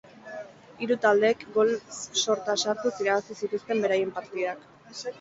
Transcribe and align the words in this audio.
Hiru 0.85 0.97
taldeek 1.03 1.45
gol 1.59 1.75
sorta 1.99 2.57
sartuz 2.65 2.97
irabazi 3.07 3.41
zituzten 3.45 3.89
beraien 3.89 4.19
partidak. 4.21 4.71